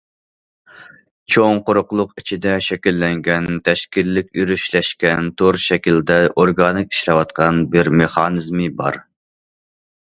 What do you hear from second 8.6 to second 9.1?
بار.